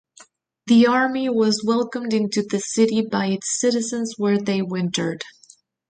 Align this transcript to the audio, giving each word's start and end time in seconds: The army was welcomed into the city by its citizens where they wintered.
The 0.65 0.87
army 0.87 1.29
was 1.29 1.63
welcomed 1.63 2.11
into 2.11 2.41
the 2.41 2.59
city 2.59 3.01
by 3.05 3.27
its 3.27 3.59
citizens 3.59 4.15
where 4.17 4.39
they 4.39 4.63
wintered. 4.63 5.23